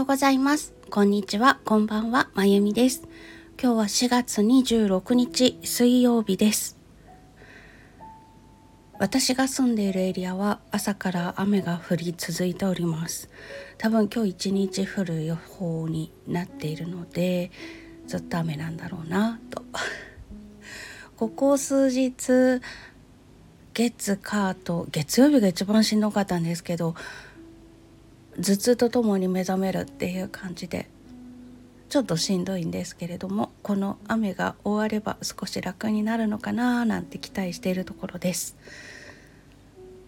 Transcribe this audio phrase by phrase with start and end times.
[0.00, 0.72] ようございます。
[0.88, 3.02] こんにちは、こんばんは、まゆみです。
[3.62, 6.78] 今日は4月26日水曜日です。
[8.98, 13.28] 私が住んでいるエリアは朝から雨が降り続いております。
[13.76, 17.50] 多分今日一日降る予報になっているので、
[18.06, 19.62] ずっと雨なんだろうなと。
[21.18, 22.62] ここ数日
[23.74, 26.94] 月火と月曜日が一番しんどかったんですけど
[28.42, 30.88] 頭痛とともに目覚めるっていう感じで
[31.90, 38.56] ちょっとしんどいんですけれどもこの雨が終われば少し楽になるのかななんて期待しているところです。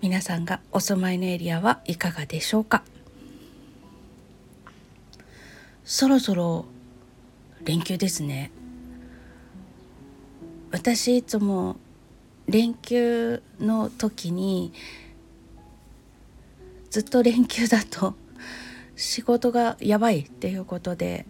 [0.00, 2.82] 皆さんがお住まいのエリアはいかがでしょうか？
[5.84, 6.64] そろそろ
[7.64, 8.50] 連休ですね。
[10.70, 11.77] 私いつも
[12.48, 14.72] 連休の時に
[16.91, 18.14] ずっと連休だと
[19.03, 21.27] 仕事がやばいっていうことで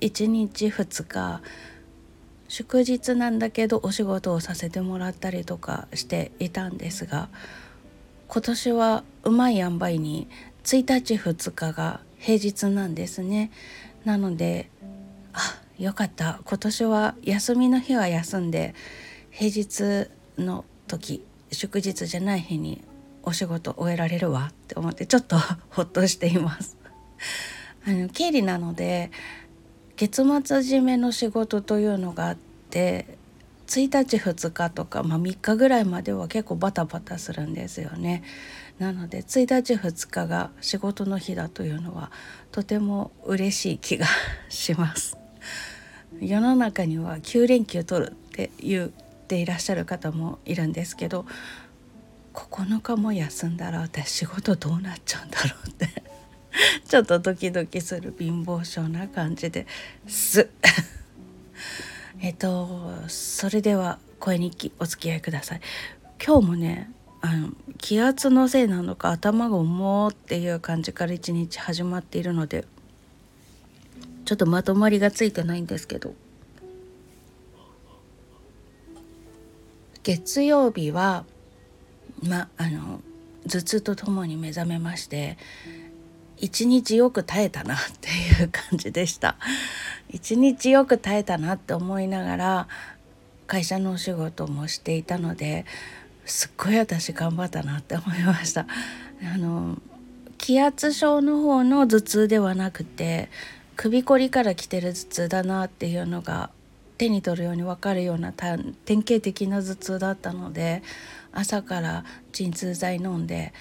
[0.00, 1.40] 1日2日
[2.48, 7.28] 祝日なんだけどお仕事をさせてもらったりとかしていたんですが
[8.26, 10.28] 今年はうまい塩梅に
[10.64, 13.52] 1日2日が平日なんですね。
[14.04, 14.68] なので
[15.32, 16.40] あよかった。
[16.44, 18.74] 今年は休みの日は休んで
[19.30, 22.82] 平日の時祝日じゃない日に
[23.22, 25.36] お仕事終えられるわって思ってちょっと
[25.70, 26.77] ほっとしています。
[27.86, 29.10] あの経理なので
[29.96, 32.36] 月末締めの仕事というのがあっ
[32.70, 33.18] て
[33.66, 38.22] 1日2日とか、まあ、3日ぐらいまでは結構バタバタするんですよね。
[38.78, 42.10] なので1日2日が仕事の日だというのは
[42.52, 44.06] とても嬉しい気が
[44.48, 45.18] します。
[46.20, 51.26] 世の中には9連休取るって言っていらっしゃる方もいるんですけど
[52.32, 56.02] 9日も休んだら私仕事どうなっちゃうんだろうって
[56.88, 59.66] ちょっとドキドキする貧乏症な感じで
[60.06, 60.48] す。
[62.20, 65.60] えっとそれでは声日記お付き合いください。
[66.24, 72.64] 今日もねあの気圧のせいなのか頭が重っていう感じから一日始まっているので
[74.24, 76.14] ちょっとまとまりがついてないんですけど。
[80.08, 81.26] 月曜日は
[82.22, 83.02] まあの
[83.46, 85.36] 頭痛とともに目覚めまして
[86.40, 89.36] 一日よく耐えたなっていう感じでした。
[90.10, 92.68] 一日よく耐えたなって思いながら
[93.46, 95.66] 会社のお仕事もしていたので
[96.24, 98.66] すっごい私頑張ったなって思いました。
[99.34, 99.78] あの
[100.38, 103.28] 気圧症の方の頭痛ではなくて
[103.76, 106.50] 首こりから来てる頭痛だなっていうのが
[106.96, 110.82] 手に取るように分かるような典型的な頭痛だったので
[111.32, 113.52] 朝から鎮痛剤飲んで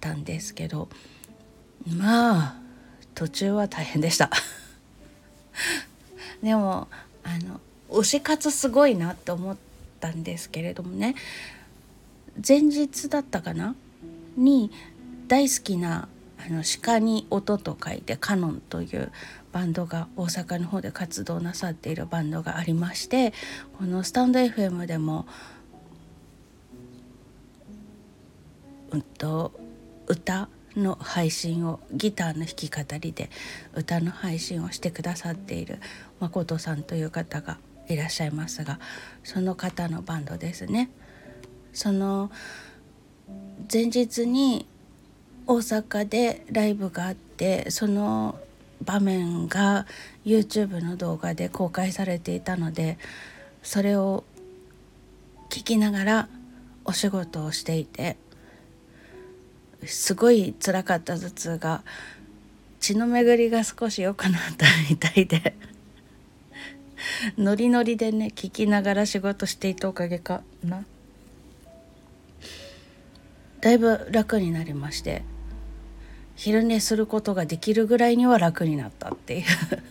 [0.00, 0.88] たんですけど
[1.86, 2.54] まあ
[3.14, 4.30] 途中は大変でした。
[6.42, 6.88] でも
[7.24, 9.56] あの推し活すごいなって思っ
[10.00, 11.14] たんですけれどもね。
[12.46, 13.74] 前日だったかな
[14.36, 14.70] に
[15.26, 16.08] 大好きな
[16.38, 19.10] あの鹿に音と書いてカノンという
[19.52, 23.32] バンドが大阪の方で活動なさっているバンドがありまして
[23.76, 25.26] このスタンド FM でも
[28.90, 29.52] うんと
[30.06, 33.30] 歌の配信をギターの弾き語りで
[33.74, 35.80] 歌の配信をしてくださっている
[36.20, 37.58] 誠さんという方が
[37.88, 38.78] いらっしゃいますが
[39.24, 40.90] その方のバンドですね。
[41.72, 42.30] その
[43.72, 44.66] 前日に
[45.46, 48.38] 大阪でライブがあってその
[48.84, 49.86] 場面が
[50.24, 52.98] YouTube の動画で公開されていたので
[53.62, 54.24] それを
[55.50, 56.28] 聞きながら
[56.84, 58.16] お仕事をしていて
[59.84, 61.82] すごい辛かった頭痛が
[62.80, 65.54] 血の巡りが少し良くなったみたいで。
[67.36, 70.84] ノリノリでね聞きながら仕事していたおかげかな。
[73.60, 75.22] だいぶ楽になりまして。
[76.36, 79.44] 昼寝することができるぐらいには楽になったっていう。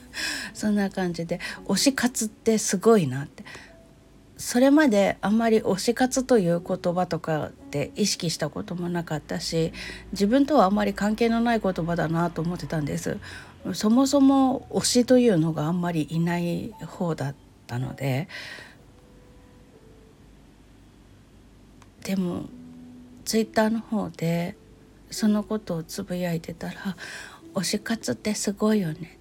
[0.54, 1.42] そんな感じで。
[1.66, 3.44] 推し活ってすごいなって。
[4.38, 9.72] それまであんまり推し活という言葉とかて意識したこともなかったし
[10.12, 13.18] 自分とはあまり関係のない言葉だなと思ってたんです。
[13.74, 17.36] そもそも推しというのがあんまりいない方だっ
[17.66, 18.30] たので
[22.04, 22.46] でも
[23.26, 24.56] ツイッターの方で
[25.12, 26.96] そのことをつぶやいてたら
[27.56, 29.20] 「推し活ってすごいよね」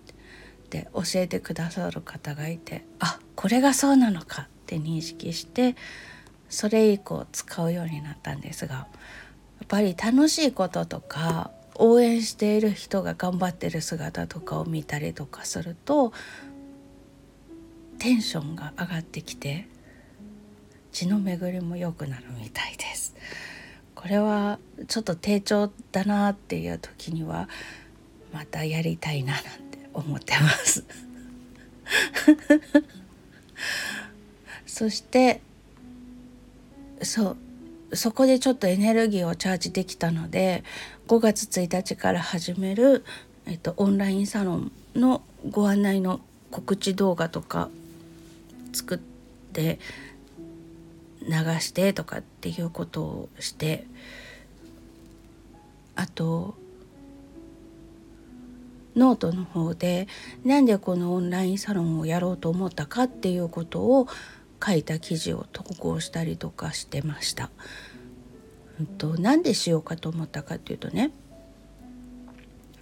[0.67, 5.75] って教えてくださる方がいてあこれがそうなのかって認識して
[6.57, 8.87] それ以降使うようになったんですがや
[9.65, 16.15] っぱり楽しいこととか応援している人が頑張ってる姿とかを見たりとかすると
[17.99, 19.69] テンションが上がってきて
[20.93, 23.15] 血の巡りも良くなるみたいです。
[23.95, 24.59] これは
[24.89, 27.51] ちょっと低調だなっていう時には
[28.33, 30.85] またやりたいななんて思ってます
[34.67, 35.41] そして
[37.03, 37.37] そう。
[37.95, 40.65] そこでちょっとエネルギーをチャージできたので
[41.07, 43.05] 5月1日から始める、
[43.47, 46.21] えっと、オンラインサロンのご案内の
[46.51, 47.69] 告知動画とか
[48.73, 48.99] 作っ
[49.53, 49.79] て
[51.23, 53.87] 流してとかっていうことをして
[55.95, 56.57] あと
[58.97, 60.09] ノートの方で
[60.45, 64.09] なんでこのオンラインサロンをやろうと思ったかっていうことを
[64.65, 67.51] 書いた記事を投稿したりとかしてました。
[68.81, 71.11] うんと、なんでしようかと思ったかっていうとね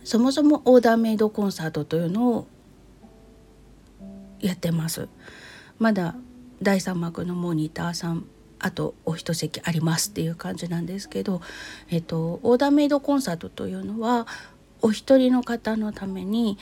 [0.02, 2.46] そもそもオーダーメイドコンサートというのを
[4.40, 5.08] やってます。
[5.78, 6.14] まだ
[6.62, 8.26] 第3幕のモニターさん
[8.58, 11.40] あとお一席ありますっていう感じなんですけど、
[11.90, 14.26] えっと、オーダーメイドコンサートというのは
[14.80, 16.58] お一人の方のために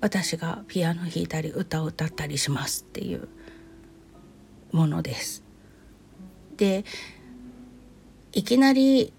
[0.00, 3.28] 私がピアノ弾いたり歌を歌ったりしますっていう
[4.72, 5.42] ものです。
[6.56, 6.84] で
[8.32, 9.12] いきなり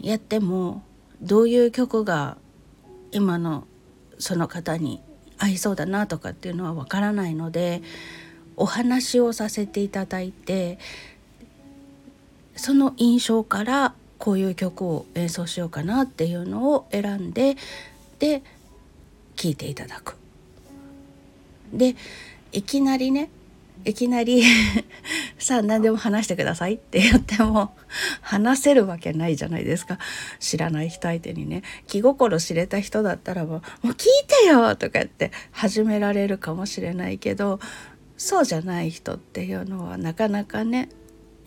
[0.00, 0.82] やっても
[1.20, 2.36] どういう曲が
[3.10, 3.66] 今の
[4.18, 5.02] その方に
[5.38, 7.82] 合いそうだなとかっていうのはわからないので
[8.56, 10.78] お話をさせていただいて
[12.56, 17.56] その印象からこういう曲を演奏しようかなっていうのを選んで
[18.18, 18.42] で
[19.36, 20.16] 聴いていただく。
[21.72, 21.94] で
[22.50, 23.30] いきなりね
[23.84, 24.42] いきなり
[25.38, 27.74] さあ何でも話してくださいって言っても
[28.20, 29.98] 話せるわけないじゃないですか
[30.40, 34.06] 知らない人相手にね気心知れた人だったらもう「もう聞い
[34.42, 37.60] てよ!」とか言って始められるかもしれないけど
[38.16, 40.88] そうじゃない人っていうのはなかなかね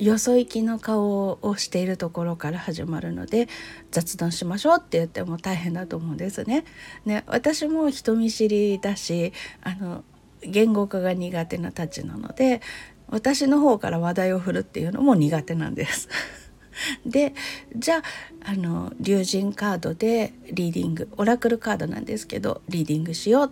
[0.01, 3.48] よそ行きの顔をしているところから始まるので
[3.92, 6.66] 雑談しましょうって言っても大変だと思うんですね。
[7.06, 9.31] ね私も人見知りだし
[9.62, 10.04] あの
[10.42, 12.62] 言語化が苦手なたちなので
[13.08, 16.08] 私の方から話題を振るっていうのも苦手なんです。
[17.06, 17.34] で
[17.76, 23.50] じゃああの竜神カードでリーディングオラクルカードなんですけどリーディングしようっ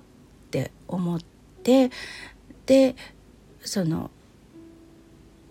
[0.52, 1.20] て思っ
[1.64, 1.92] て
[2.66, 2.96] で
[3.62, 4.10] その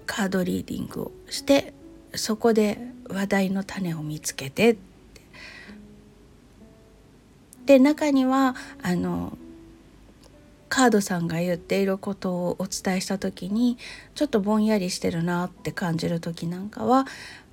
[0.07, 1.75] カードリーディングをして
[2.15, 4.79] そこで話題の種を見つけて
[7.67, 9.37] で中にはあの
[10.69, 13.79] カードさんが言っていることをお伝えした時に
[14.15, 17.07] ちょっとぼんやりしてるなって感じる時なんかは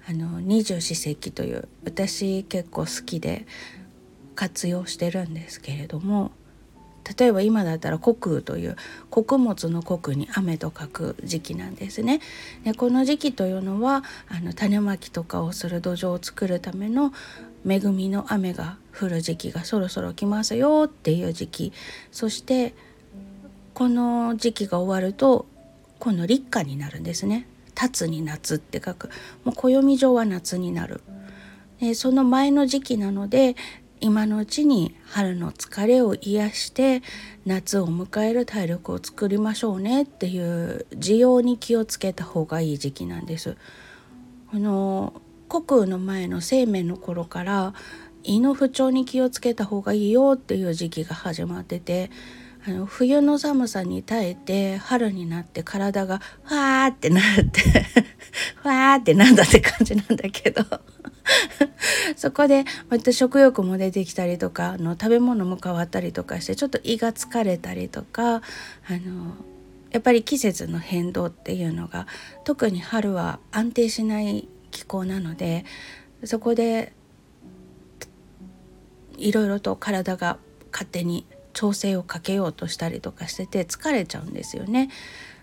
[0.08, 3.48] あの二十四節気という私結構好きで
[4.36, 6.32] 活用してるんですけれども
[7.18, 8.76] 例えば今だったら穀雨という
[9.10, 12.20] 穀物の穀に雨と書く時期なんですね。
[12.64, 17.14] でこの時期というのはあの種まきとかをする土壌を作るための
[17.68, 21.74] 恵みの雨が降る時期がそろそろ来ますよっていう時期
[22.12, 22.74] そして
[23.76, 25.46] この時期が終わると
[26.00, 27.46] 今度立夏になるんですね。
[27.76, 29.10] 立つに夏って書く
[29.44, 31.02] もう暦上は夏になる。
[31.82, 33.58] でその前の時期なので
[34.00, 37.04] 今のうちに春の疲れを癒して
[37.46, 43.58] 夏を迎える体力を作りましょうねっていう需要に気をつけた方がいい時期なんです。
[44.52, 47.74] この国雨の前の生命の頃から
[48.24, 52.10] 胃の不調に気をつけた方がいいよっていう時期が始まってて
[52.68, 57.62] あの冬の寒さに耐えて春になって体がファーってなって
[58.64, 60.64] ファーってなんだって感じなんだけど。
[62.16, 68.42] そこでまた食欲も出てきたりとかあの食べ物も変わったりとかしてちょっと胃が疲れたりとかあ
[68.92, 69.36] の
[69.92, 72.08] やっぱり季節の変動っていうのが
[72.44, 75.66] 特に春は安定しない気候なので
[76.24, 76.94] そこで
[79.18, 80.38] いろいろと体が
[80.72, 84.90] 勝手に調整をかけようとしたりとかしてて疲れちゃうんですよね。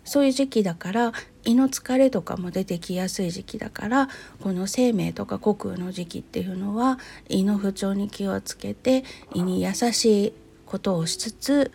[0.05, 1.13] そういう時期だから
[1.45, 4.09] 胃の疲れとかも出てきやすい時期だから
[4.41, 10.33] この生命とか穀雨の時期っていうのは胃の不調に気をつけて胃に優しい
[10.67, 11.73] ことをしつつ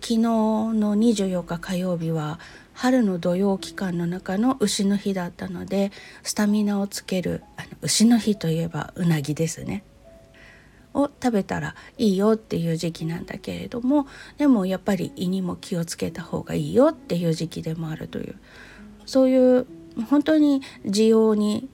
[0.00, 2.40] 昨日の24日火曜日は
[2.72, 9.84] 春の土曜期間の中の牛の日だったのでスタミナをつけるあの牛の日といえばうなぎですね。
[10.94, 14.06] を食べたらいいよっていう時期なんだけれども
[14.38, 18.36] でもやっぱり胃にも気をつけた方がいいよっていう時期でもあるという
[19.06, 19.66] そういう
[20.08, 21.68] 本当に需要に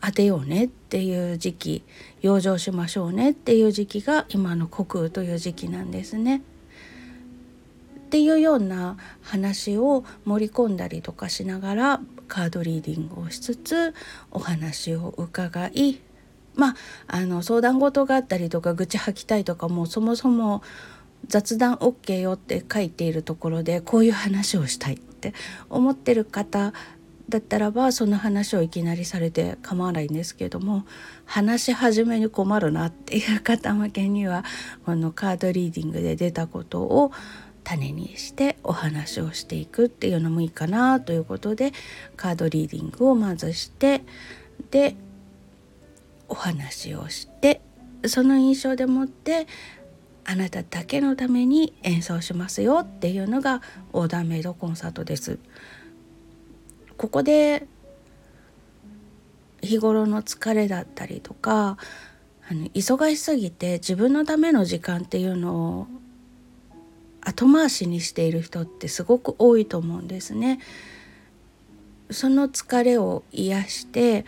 [0.00, 1.84] 当てようねっていう時期
[2.22, 6.42] 養生しましょうねっていう時期が今の虚空という時期なんですね。
[7.98, 13.94] っていうような話を盛り込んだりとかしながらカードリーディングをしつつ
[14.32, 16.00] お話を伺い
[16.54, 16.74] まあ
[17.08, 20.62] あの相談事があったりとか愚痴吐きたいとかもそもそも
[21.28, 25.34] 雑談 OK よって書いているところでこういう話をしたいって
[25.68, 26.72] 思ってる方
[27.28, 30.84] だったらばその話をいきなりされて構わないんですけども
[31.24, 34.44] 話し始めに困るなっていう方向けには
[34.84, 37.12] このカードリーディングで出たことを
[37.62, 41.72] 種にしてお話をしていくっていうのもいいかなということで
[42.16, 44.02] カードリーディングをまずして
[44.70, 44.96] で
[46.30, 47.60] お話をして
[48.06, 49.46] その印象でもって
[50.24, 53.60] あなただけのために演奏しますよっていうのが
[53.92, 55.38] オーダーメイドコンサートです。
[56.96, 57.66] ここで
[59.62, 61.76] 日頃の疲れだったりとか
[62.48, 65.86] あの忙しすぎて自分のための時間っていうのを
[67.22, 70.60] 後回しにしている人ってすごく多いと思うんですね。
[72.10, 74.24] その疲れを癒して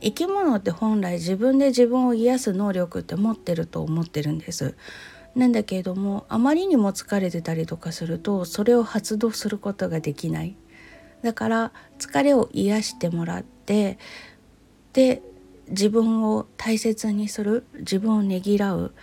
[0.00, 4.76] 生き物って本来自分で自分を癒す能力って持ってると思ってるんです。
[5.34, 10.56] なんだけれどもあまりにも疲れてたりとかするとそれを発動することができない。
[11.22, 13.98] だから疲れを癒してもらって
[14.92, 15.22] で
[15.68, 18.94] 自分を大切にする自分をねぎらう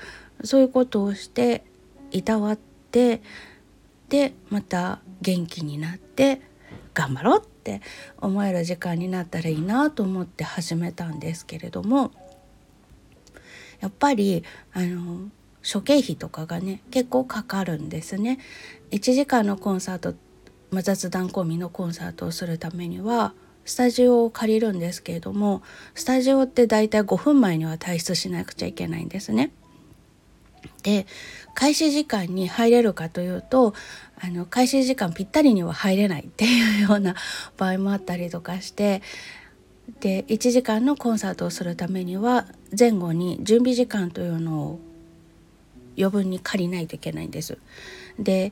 [0.43, 1.63] そういうことをして
[2.11, 2.59] いたわっ
[2.91, 3.21] て
[4.09, 6.41] でまた元気になって
[6.93, 7.81] 頑張ろうってって
[8.19, 12.11] 思える時間になったらいいなと思って始めたんですけれども
[13.79, 14.43] やっぱり
[14.73, 15.29] あの
[15.63, 18.37] 諸経費とかがね結構かかるんですね。
[18.91, 20.13] 1時間のコンサート、
[20.69, 23.33] まあ、雑談込みのコンサートをするためには
[23.65, 25.63] スタジオを借りるんですけれども
[25.95, 29.51] スタジオってだいたい5分前には退出しなくちゃいけないんですね。
[30.85, 31.07] で
[31.55, 33.73] 開始時間に入れるかというと
[34.21, 37.15] あの開始時間ぴったりには入れないっていうような
[37.57, 39.01] 場合もあったりとかして
[39.99, 42.45] で1時間のコンサートをするためには
[42.77, 44.79] 前後に準備時間というのを
[45.97, 47.57] 余分に借りないといけないんです。
[48.19, 48.51] で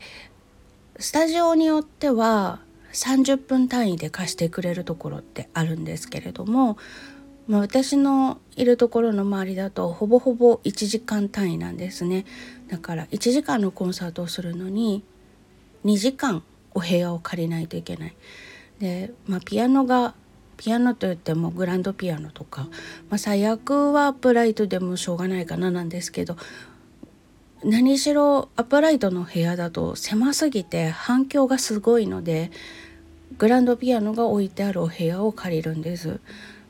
[0.98, 2.62] スタジオによっては
[2.94, 6.78] 30分単位で貸してくれるところってあるんですけれども
[7.48, 12.26] まあ、私のいるところの周りだとほぼほぼ1時間単位なんですね
[12.70, 15.04] だから1時間のコンサートをするのに
[15.86, 18.16] 2時間お部屋を借りないといけない
[18.80, 20.16] で、まあ、ピアノが
[20.56, 22.64] ピアノといってもグランドピアノとか、
[23.10, 26.38] まあ、最悪はアップライトでもしょうがないかななんですけど
[27.64, 32.52] 何しろアップライトの部屋だと狭すぎて反響がすごいので
[33.38, 36.20] グランドピアノが置いてあるお部屋を借りるんです。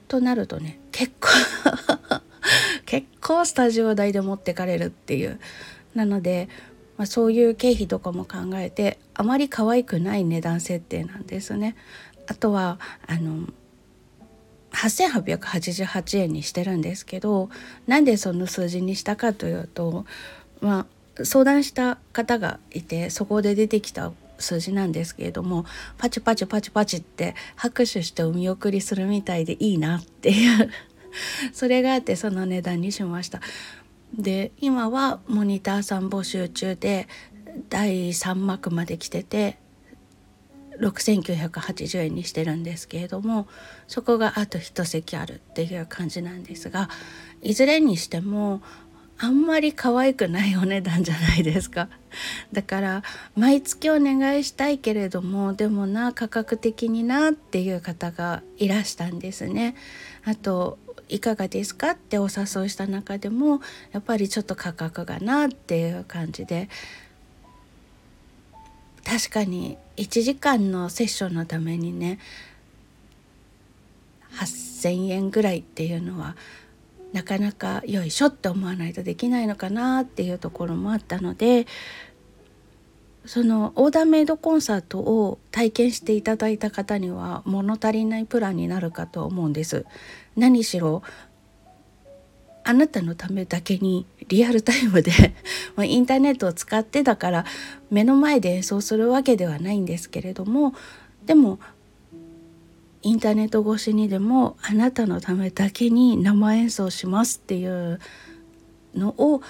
[0.07, 1.29] となるとね結構
[2.86, 5.39] 結構スタジオ代で持ってかれるっていう
[5.95, 6.50] なので、
[6.98, 11.75] まあ、そういう経費とかも考えてあまり可愛くない値段設定なんですね。
[12.27, 13.48] あとはあの
[14.72, 17.50] 8888円にしてるんですけど
[17.86, 20.05] なんでその数字にしたかというと
[20.62, 20.88] ま
[21.19, 25.65] あ相談した方がいてそこで出てきた数字なんですけれども
[25.97, 30.69] パチパチパチパチって拍手してお見送りするみたいでいいなっていう
[31.53, 33.41] それがあってその値段にしました。
[34.15, 37.07] で今はモニターさん募集中で
[37.69, 39.57] 第3幕まで来てて
[40.79, 43.47] 6980円にしてるんですけれども
[43.87, 46.89] そこがあと一席あるっていう感じなんですが
[47.41, 48.61] いずれにしても
[49.20, 51.89] あんまり可愛くないお値段じゃないですか。
[52.51, 53.03] だから
[53.36, 59.75] 毎月お願いしたいけれどもでもな価格的になっていう方がいらしたんですね。
[60.25, 60.77] あと
[61.10, 66.70] いかがですかってお誘いした中でもやっぱりちょっと価格がなっていう感じで。
[69.05, 72.20] 確かに1時間のセッションのためにね
[74.36, 76.36] 8,000円ぐらいっていうのは
[77.13, 81.67] なかなかよいしょって思わないとできないのかなっていうところもあったので
[83.25, 89.86] そのオーダーメイドコンサートを体験していただいた方には物足りないプランになるかと思うんです。
[90.36, 91.03] 何しろ
[92.65, 95.12] あなたのためだけにリアルタイムで
[95.84, 97.46] インターネットを使ってだから
[97.91, 100.74] 目の前で演奏するわけではないんですけれども
[101.25, 101.60] でも
[103.03, 108.00] インターネット越しにでもあなたのためだけに生演奏しますっていう
[108.95, 109.41] のを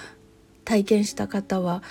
[0.64, 1.82] 体験した方は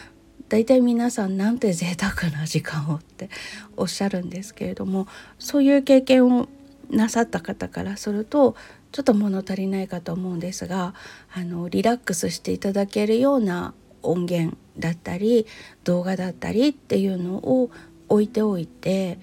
[0.50, 3.30] 大体皆さんなんて贅沢な時間をって
[3.78, 5.08] おっしゃるんですけれども
[5.40, 6.48] そういう経験を
[6.90, 8.56] なさった方からすると
[8.92, 10.94] ちょっと物足りないかと思うんですが
[11.34, 15.48] あのリラックスしていただけるような音源だったり
[15.86, 17.72] 動画だったりっていうのを
[18.10, 19.20] 置いておいて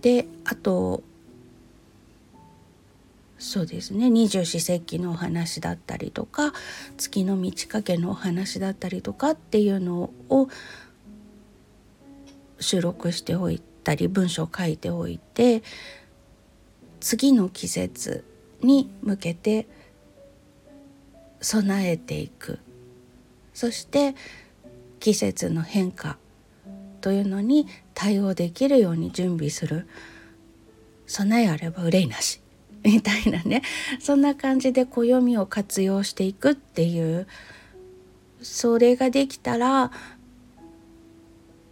[0.00, 1.02] であと
[3.38, 4.10] そうですね。
[4.10, 6.52] 二十四節気のお話だったりとか
[6.96, 10.48] 月の満ち欠けのお話だったりとかっていうのを
[12.60, 15.62] 収録しておいたり文章を書いておいて
[17.00, 18.24] 次の季節
[18.62, 19.66] に向けて
[21.40, 22.60] 備えていく。
[23.52, 24.14] そして
[25.00, 26.16] 季節の変化
[27.00, 29.86] というのに対応できるように準備する。
[31.06, 32.40] 備えあれば憂いなし。
[32.86, 33.62] みたいなね。
[33.98, 37.26] そんな感じで暦を活用していくっていう
[38.42, 39.90] それができたら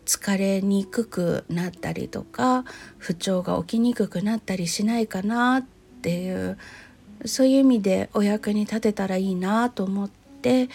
[0.06, 2.64] 疲れにくくなったりとか
[2.98, 5.64] 不調が起きにくくなったりしないかなっ
[6.02, 6.58] ていう
[7.26, 10.70] そういう意味でお役に立てたらいいなと思って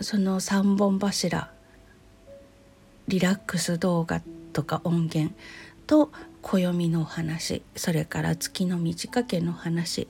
[0.00, 1.50] その3本柱
[3.08, 4.20] リラックス動画
[4.52, 5.34] とか音源
[5.86, 6.10] と
[6.44, 10.06] 暦の話それから月の満ち欠けの話。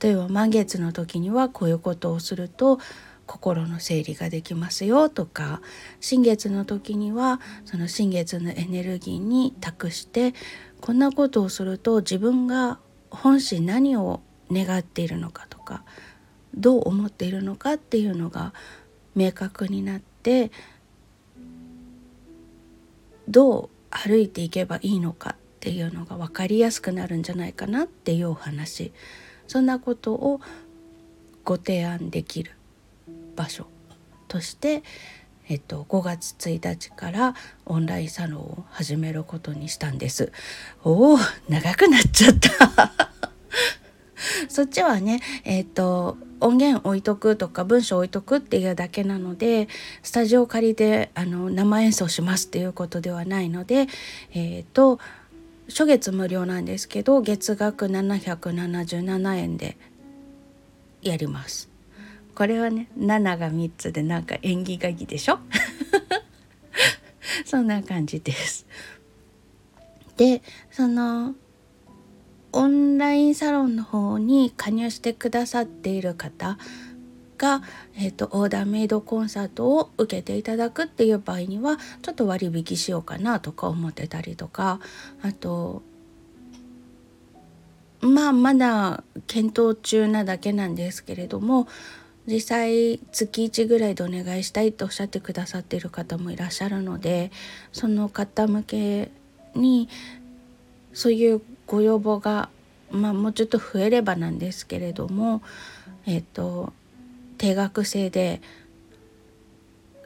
[0.00, 2.78] 例えば満月の時にはこういうことをすると
[3.26, 5.60] 心の整理ができますよとか
[6.00, 10.34] 新月の時にはその新月のエネルギーに託して
[10.80, 12.78] こんなことをすると自分が
[13.10, 14.20] 本心何を
[14.52, 15.82] 願っているのかとか
[16.54, 18.52] どう思っているのかっていうのが
[19.16, 20.52] 明確になって
[23.28, 28.92] どう歩いていけばいいのかっていうのが分かりやすくなるんじゃないかなっていうお話
[29.46, 30.40] そんなことを
[31.44, 32.50] ご提案できる
[33.36, 33.68] 場所
[34.26, 34.82] として、
[35.48, 40.32] えっと、5月1日からオンラインサロンを始めることにしたんです。
[40.82, 43.12] おお長くなっちゃった
[44.48, 49.68] そっちはねえっと音源置いとくとか文章置いとくっていうだけなので
[50.02, 53.86] スタジオ借りであの生演奏しますっていうことではないので
[54.32, 54.98] えっ、と
[55.68, 59.76] 初月無料なんですけど月額777円で
[61.02, 61.68] やります。
[62.34, 65.38] これはね7が3つでなんか縁起がいいでしょ？
[67.44, 68.66] そんな感じです。
[70.16, 71.34] でその
[72.52, 76.58] オンラインサロンの方に加入してくださっている方
[77.42, 77.60] が、
[77.96, 84.78] えーと、オーダーメイドコンサートを受けていただくっていう場合にはちょっと割引しようかなとか思ってたりとか。
[85.22, 85.82] あと
[88.00, 91.68] まあまだ検討中なだけなんですけれども
[92.26, 97.30] 実際月1ぐらいでお願いしたいとおっしゃってくださっている方もいらっしゃるので
[97.70, 99.10] その方向け
[99.54, 99.88] に
[100.92, 102.48] そういうご要望が、
[102.90, 105.40] まあ、もうちょっと増えればなんですけれども、
[106.04, 106.72] えっと、
[107.42, 108.40] 定額制で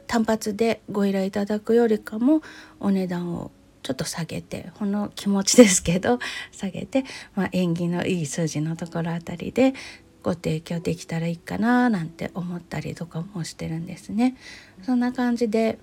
[0.07, 2.41] 単発でご依頼いただくよりかも
[2.79, 3.51] お値段を
[3.83, 6.17] ちょっと下げてこの気持ちですけど
[6.51, 9.75] 下げて、まあ、縁起のいい数字のところあたりで
[10.23, 14.35] ご提供できたらいいかななんて思ったりとかもしてるんですね。
[14.81, 15.77] そんな感じで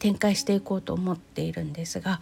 [0.00, 2.20] 展開していこうと思っているんですが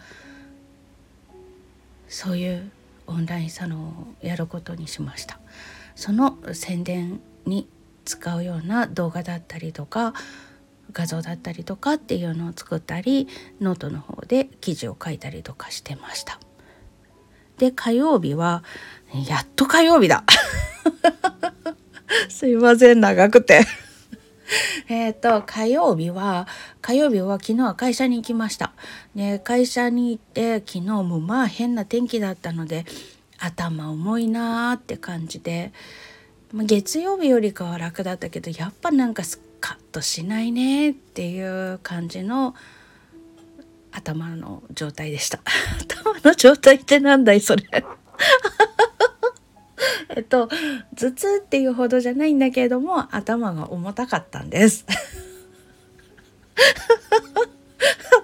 [2.07, 2.71] そういう
[3.07, 5.39] オンラインサロンをやることにしました
[5.95, 7.67] その宣伝に
[8.05, 10.13] 使うような動画だったりとか
[10.93, 13.27] 画像だったりとかっていうのを作ったり
[13.59, 16.39] ノートの方で記事を書いたりとかしてました。
[17.57, 18.63] で火曜日は
[19.27, 20.23] やっと火曜日だ。
[22.29, 23.65] すいません長くて。
[24.89, 26.47] えっと火曜日は
[26.81, 28.73] 火曜日は昨日は会社に行きました。
[29.15, 32.85] で会社に行って昨日もまあ変な天気だったので
[33.37, 35.71] 頭重いなーって感じで
[36.53, 42.55] 月曜日よりかは楽だったけどやっぱなんかスカッとしないねっていう感じの
[43.91, 45.39] 頭の状態でした。
[45.81, 47.63] 頭の状態ってなんだいそれ。
[50.09, 50.49] えっと
[50.95, 54.85] 頭痛っていうほどじゃないんだけれども頭が重たかったんです。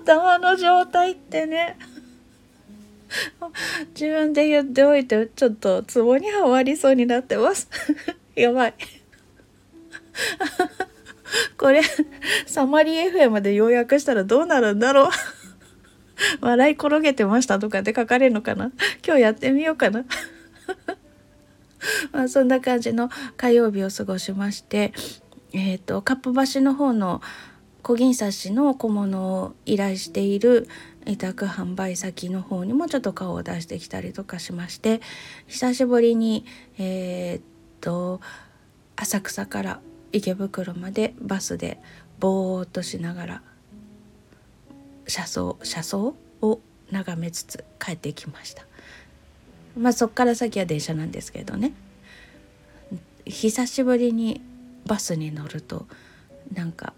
[0.03, 1.77] 頭の状態ってね。
[3.89, 7.69] 自分で言っておいてちょっとツボにはまりそうになってます。
[8.35, 8.73] やばい。
[11.57, 11.81] これ
[12.45, 15.09] サマリー FM で要約したらどうなるんだろう。
[16.41, 18.71] 笑い転げてましたとかで書かれるのかな。
[19.05, 20.05] 今日やってみようかな。
[22.11, 24.93] まあ、そんな感じの火曜日を過ごしまして、
[25.53, 27.21] えーと、かっぱ橋の方の
[27.87, 30.67] 小銀刺しの小物を依頼している、
[31.05, 34.99] 委託販売先の方にもちょっと顔を出してきたりとかしまして
[35.47, 36.43] 久しぶりに
[36.77, 37.41] えー、っ
[37.79, 38.19] と
[38.97, 39.79] 浅草から
[40.11, 41.79] 池袋までバスで
[42.19, 43.41] ぼーっとしながら
[45.07, 46.59] 車窓車窓を
[46.91, 48.65] 眺めつつ帰ってきました。
[49.77, 51.71] まあそっから先は電車なんですけどね。
[53.23, 54.41] 久しぶりに
[54.85, 55.87] バスに乗ると
[56.53, 56.93] なんか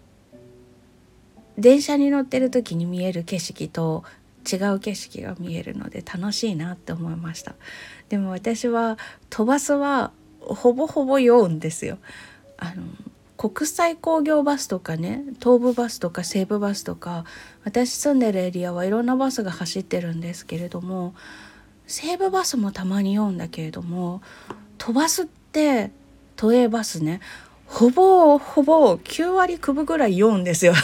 [1.60, 4.04] 電車に乗ってる時に見える景色と
[4.50, 7.54] 違う景色が見えるので楽しいなって思いました。
[8.08, 11.98] でも私は飛ばすはほぼほぼ酔うんですよ。
[12.56, 12.82] あの
[13.36, 17.24] 国際工業バスとかね東武バスとか西武バスとか
[17.64, 21.14] 私住んでるエリアはいろんなバスが走ってるんですけれども
[21.86, 24.20] 西武バスもたまに酔うんだけれども
[24.76, 25.90] 飛ばすって
[26.36, 27.20] 都営バスね
[27.64, 30.74] ほぼほぼ9割9分ぐらい酔うんですよ。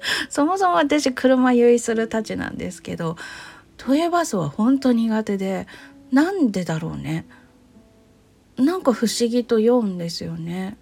[0.28, 3.16] そもそも私車酔いするたちなんですけど
[3.76, 5.66] 都営バスは本当苦手で
[6.10, 7.26] なんでだろうね。
[8.56, 10.76] なんか不思議と酔うんですよね。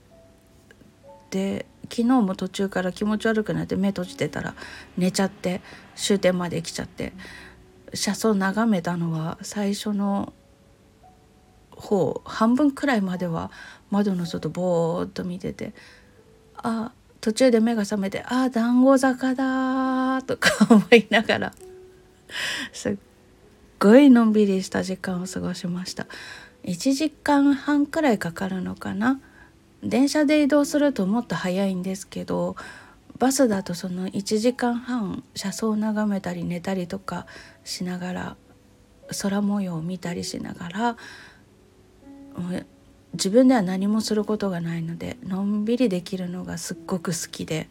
[1.31, 4.55] で昨日も途中から気持ち悪くなって目閉じてたら
[4.97, 5.61] 寝ちゃって
[5.95, 7.13] 終点まで来ちゃって
[7.95, 10.33] 車窓眺めたのは最初の
[11.71, 13.51] 方半分くらいまでは
[13.91, 15.75] 窓の外ぼーっと見てて
[16.57, 16.93] あ
[17.27, 21.53] 途中で目が覚めて「ああ団子坂だ」とか思いながら
[22.73, 22.97] すっ
[23.81, 26.07] ごいのんびりした時間を過ごしました。
[26.63, 29.21] 1時間半くらいかかるのかな。
[29.83, 32.55] 電車で移動するともっと早いんですけど
[33.19, 37.27] バスだとその1時間半車窓を眺めたり寝たりとか
[37.65, 38.37] しながら
[39.21, 40.97] 空模様を見たりしながら
[43.17, 47.69] 自分では何もすることがないのでのんびりできるのがすっごく好きで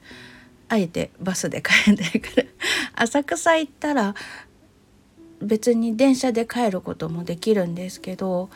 [0.68, 2.56] あえてバスで帰ってくる
[2.96, 4.16] 浅草行ったら
[5.42, 8.50] 別に電車で帰ることもできるんですけど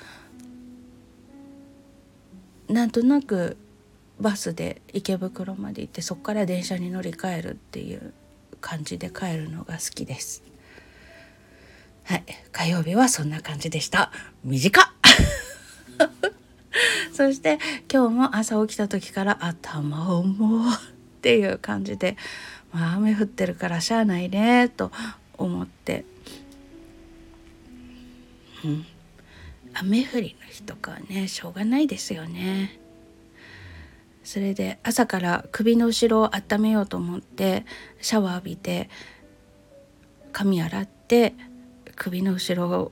[2.68, 3.58] なんとなく
[4.20, 8.14] バスで池袋まで行ってそこから電車に乗り換えるっていう
[8.62, 10.44] 感じで帰るのが好きです。
[12.04, 14.12] はい、火曜日はそんな感じでした。
[14.44, 14.86] 短っ
[17.20, 17.60] そして
[17.92, 20.74] 今日も朝起きた時から頭重っ
[21.22, 22.16] ていう感じで、
[22.72, 24.90] まあ、雨降ってるからしゃあないねと
[25.38, 26.06] 思って、
[28.64, 28.86] うん、
[29.74, 32.80] 雨降りの日とかねしょうがないですよね。
[34.24, 37.66] それで朝から首の後ろを温めようと思って
[38.00, 38.90] シャワー浴びて
[40.32, 41.34] 髪洗って
[41.98, 42.92] 首の後ろを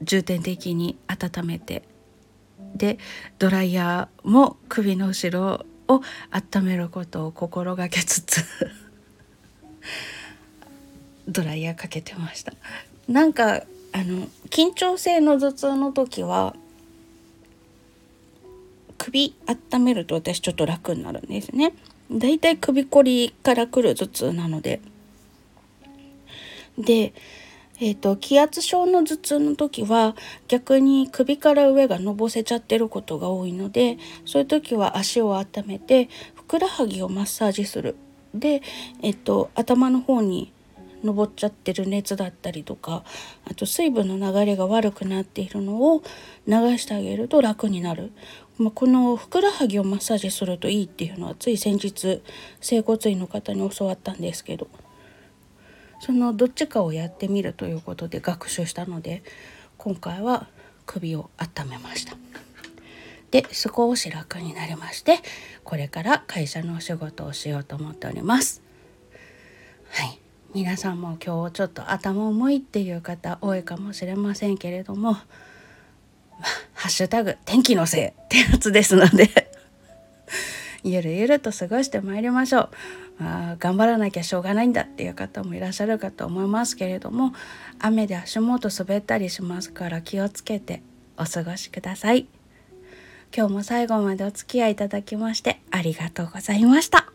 [0.00, 1.97] 重点的に温めて。
[2.74, 2.98] で
[3.38, 8.44] ドライヤーも首の後ろを温めることを心がけつつ
[11.26, 12.52] ドライヤーかけてました。
[13.08, 16.54] なんかあの緊張性の頭痛の時は
[18.98, 21.74] 首温めると私ちょっと楽になるんですね。
[22.10, 24.80] だいたい首こりからくる頭痛なので。
[26.76, 27.12] で
[27.80, 30.16] えーと、気圧症の頭痛の時は
[30.48, 37.96] 逆に首から上がのぼせちゃってることが多いのでそういう時は足を温めてふくらはぎをマッサージする。
[38.34, 38.62] で、
[39.02, 40.52] えーと、頭の方に
[41.02, 43.04] 上っちゃってる熱だったりとか
[43.48, 46.02] あと水分の流れが悪くなっているのを
[46.46, 48.10] 流してあげると楽になる、
[48.58, 52.20] まあ、このふくらはぎをマッサージするといいっていうのはつい先日
[52.60, 54.66] 整骨院の方に教わったんですけど。
[56.00, 59.22] そのどっちかをやってみるということで学習したので
[59.76, 60.46] 今回は
[60.86, 62.16] 首を温めました。
[63.30, 65.18] で少し楽になりまして
[65.62, 68.62] これから会社のお仕事をしようと思っております。
[69.90, 70.18] はい。
[70.54, 79.50] 皆さんも今日ちょっと頭重いっていう方多いかもしれませんけれども、ハッシュタグ天気のせいってやつですので
[80.84, 82.70] ゆるゆると過ごしてまいりましょう。
[83.20, 87.32] あ頑張らなきゃしょうがないんだっていう方もいらっしゃるかと思いますけれども
[87.80, 90.82] 雨で足元滑ったりしますから気をつけて
[91.16, 92.26] お過ごしください。
[93.36, 97.12] 今日も最後までお付き合いいただきましてありがとうございました。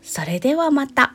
[0.00, 1.14] それではまた。